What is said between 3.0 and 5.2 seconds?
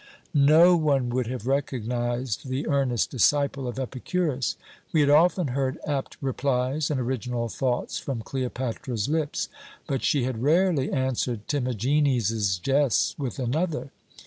disciple of Epicurus. We had